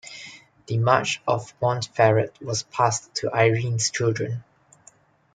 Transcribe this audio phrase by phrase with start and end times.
[0.65, 4.43] The March of Montferrat was passed to Irene's children.